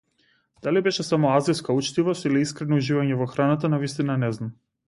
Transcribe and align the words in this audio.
Дали 0.67 0.81
беше 0.85 1.03
само 1.09 1.33
азиска 1.33 1.77
учтивост 1.81 2.27
или 2.31 2.43
искрено 2.47 2.81
уживање 2.85 3.21
во 3.23 3.31
храната 3.35 3.75
навистина 3.75 4.21
не 4.27 4.35
знам. 4.41 4.53